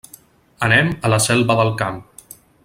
Anem 0.67 0.89
a 1.09 1.11
la 1.15 1.19
Selva 1.27 1.59
del 1.61 1.71
Camp. 1.83 2.01